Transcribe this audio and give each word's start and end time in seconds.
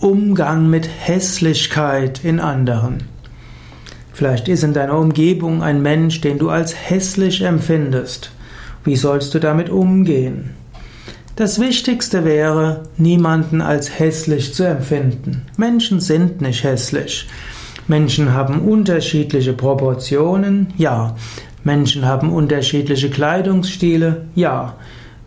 Umgang 0.00 0.70
mit 0.70 0.88
Hässlichkeit 0.88 2.24
in 2.24 2.38
anderen. 2.38 2.98
Vielleicht 4.12 4.46
ist 4.46 4.62
in 4.62 4.72
deiner 4.72 4.96
Umgebung 4.96 5.60
ein 5.60 5.82
Mensch, 5.82 6.20
den 6.20 6.38
du 6.38 6.50
als 6.50 6.72
hässlich 6.72 7.42
empfindest. 7.42 8.30
Wie 8.84 8.94
sollst 8.94 9.34
du 9.34 9.40
damit 9.40 9.70
umgehen? 9.70 10.50
Das 11.34 11.60
Wichtigste 11.60 12.24
wäre, 12.24 12.84
niemanden 12.96 13.60
als 13.60 13.98
hässlich 13.98 14.54
zu 14.54 14.64
empfinden. 14.64 15.46
Menschen 15.56 16.00
sind 16.00 16.40
nicht 16.40 16.62
hässlich. 16.62 17.28
Menschen 17.88 18.34
haben 18.34 18.60
unterschiedliche 18.60 19.52
Proportionen, 19.52 20.72
ja. 20.76 21.16
Menschen 21.64 22.06
haben 22.06 22.32
unterschiedliche 22.32 23.10
Kleidungsstile, 23.10 24.26
ja. 24.36 24.74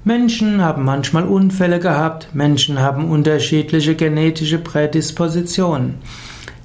Menschen 0.04 0.64
haben 0.64 0.84
manchmal 0.84 1.26
Unfälle 1.26 1.80
gehabt, 1.80 2.34
Menschen 2.34 2.80
haben 2.80 3.12
unterschiedliche 3.12 3.96
genetische 3.96 4.58
Prädispositionen. 4.58 6.00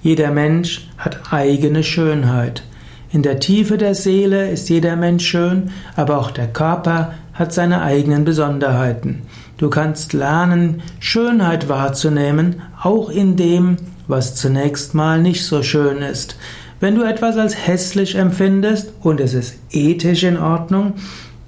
Jeder 0.02 0.30
Mensch 0.30 0.88
hat 0.96 1.32
eigene 1.32 1.82
Schönheit. 1.82 2.62
In 3.12 3.20
der 3.22 3.38
Tiefe 3.38 3.76
der 3.76 3.94
Seele 3.94 4.50
ist 4.50 4.70
jeder 4.70 4.96
Mensch 4.96 5.26
schön, 5.26 5.70
aber 5.96 6.18
auch 6.18 6.30
der 6.30 6.46
Körper 6.46 7.12
hat 7.34 7.52
seine 7.52 7.82
eigenen 7.82 8.24
Besonderheiten. 8.24 9.22
Du 9.58 9.68
kannst 9.68 10.14
lernen, 10.14 10.82
Schönheit 10.98 11.68
wahrzunehmen, 11.68 12.62
auch 12.82 13.10
in 13.10 13.36
dem, 13.36 13.76
was 14.08 14.34
zunächst 14.34 14.94
mal 14.94 15.20
nicht 15.20 15.44
so 15.44 15.62
schön 15.62 15.98
ist. 15.98 16.38
Wenn 16.80 16.94
du 16.94 17.02
etwas 17.02 17.36
als 17.36 17.66
hässlich 17.66 18.14
empfindest 18.14 18.92
und 19.02 19.20
es 19.20 19.34
ist 19.34 19.56
ethisch 19.70 20.22
in 20.22 20.38
Ordnung, 20.38 20.94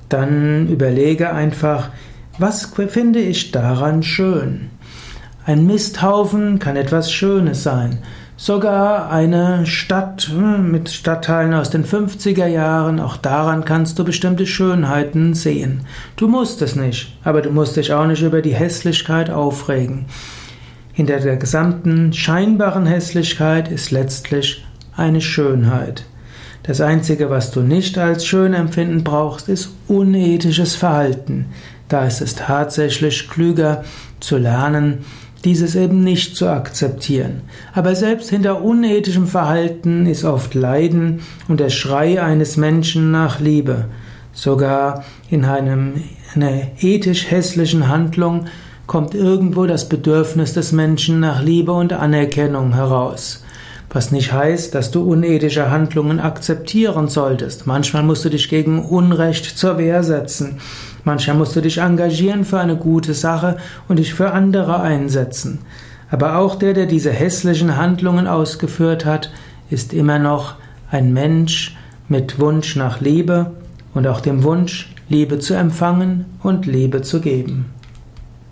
dann 0.09 0.69
überlege 0.69 1.33
einfach, 1.33 1.91
was 2.39 2.73
finde 2.89 3.19
ich 3.19 3.51
daran 3.51 4.03
schön? 4.03 4.71
Ein 5.45 5.67
Misthaufen 5.67 6.59
kann 6.59 6.77
etwas 6.77 7.11
Schönes 7.11 7.63
sein. 7.63 7.99
Sogar 8.37 9.11
eine 9.11 9.67
Stadt 9.67 10.31
hm, 10.31 10.71
mit 10.71 10.91
Stadtteilen 10.91 11.55
aus 11.55 11.71
den 11.71 11.85
50er 11.85 12.47
Jahren, 12.47 13.01
auch 13.01 13.17
daran 13.17 13.65
kannst 13.65 13.99
du 13.99 14.05
bestimmte 14.05 14.47
Schönheiten 14.47 15.35
sehen. 15.35 15.81
Du 16.15 16.29
musst 16.29 16.63
es 16.63 16.77
nicht, 16.77 17.19
aber 17.25 17.43
du 17.43 17.51
musst 17.51 17.77
dich 17.77 17.93
auch 17.93 18.07
nicht 18.07 18.23
über 18.23 18.41
die 18.41 18.55
Hässlichkeit 18.55 19.31
aufregen. 19.31 20.07
Hinter 20.93 21.19
der 21.19 21.37
gesamten 21.37 22.13
scheinbaren 22.13 22.87
Hässlichkeit 22.87 23.69
ist 23.69 23.91
letztlich 23.91 24.65
eine 24.97 25.21
Schönheit. 25.21 26.05
Das 26.69 26.83
Einzige, 26.83 27.31
was 27.31 27.51
du 27.51 27.63
nicht 27.63 27.97
als 27.97 28.27
schön 28.27 28.53
empfinden 28.53 29.03
brauchst, 29.03 29.49
ist 29.49 29.71
unethisches 29.89 30.75
Verhalten. 30.75 31.47
Da 31.89 32.05
ist 32.05 32.21
es 32.21 32.35
tatsächlich 32.35 33.31
klüger 33.31 33.85
zu 34.21 34.37
lernen, 34.37 34.99
dieses 35.47 35.77
eben 35.77 36.05
nicht 36.05 36.37
zu 36.37 36.47
akzeptieren. 36.47 37.41
Aber 37.73 37.95
selbst 37.95 38.29
hinter 38.29 38.61
unethischem 38.63 39.27
Verhalten 39.27 40.05
ist 40.05 40.25
oft 40.25 40.55
Leiden 40.55 41.21
und 41.49 41.59
der 41.59 41.71
Schrei 41.71 42.23
eines 42.23 42.59
Menschen 42.59 43.11
nach 43.11 43.41
Liebe. 43.41 43.87
Sogar 44.35 45.05
in 45.31 45.47
einem, 45.47 45.95
einer 46.35 46.53
ethisch 46.81 47.31
hässlichen 47.31 47.89
Handlung 47.89 48.45
kommt 48.87 49.15
irgendwo 49.15 49.65
das 49.65 49.89
Bedürfnis 49.89 50.53
des 50.53 50.73
Menschen 50.73 51.19
nach 51.19 51.43
Liebe 51.43 51.73
und 51.73 51.95
Anerkennung 51.95 52.75
heraus. 52.75 53.43
Was 53.91 54.13
nicht 54.13 54.33
heißt, 54.33 54.75
dass 54.75 54.91
du 54.91 55.03
unethische 55.03 55.71
Handlungen 55.71 56.21
akzeptieren 56.21 57.09
solltest. 57.09 57.67
Manchmal 57.67 58.03
musst 58.03 58.25
du 58.25 58.29
dich 58.29 58.51
gegen 58.51 58.85
Unrecht 58.85 59.45
zur 59.59 59.79
Wehr 59.79 60.03
setzen. 60.03 60.59
Manchmal 61.05 61.37
musst 61.37 61.57
du 61.57 61.63
dich 61.63 61.79
engagieren 61.79 62.45
für 62.45 62.61
eine 62.61 62.77
gute 62.77 63.15
Sache 63.15 63.57
und 63.89 63.99
dich 63.99 64.13
für 64.13 64.33
andere 64.33 64.81
einsetzen. 64.81 65.61
Aber 66.11 66.37
auch 66.37 66.55
der, 66.55 66.75
der 66.75 66.87
diese 66.87 67.11
hässlichen 67.11 67.77
Handlungen 67.77 68.27
ausgeführt 68.27 69.07
hat, 69.07 69.31
ist 69.71 69.95
immer 69.95 70.19
noch 70.19 70.57
ein 70.91 71.13
Mensch 71.13 71.77
mit 72.09 72.39
Wunsch 72.39 72.77
nach 72.77 73.01
Liebe 73.01 73.53
und 73.95 74.07
auch 74.07 74.21
dem 74.21 74.43
Wunsch, 74.43 74.95
Liebe 75.09 75.39
zu 75.39 75.55
empfangen 75.55 76.27
und 76.43 76.67
Liebe 76.67 77.01
zu 77.03 77.21
geben. 77.21 77.78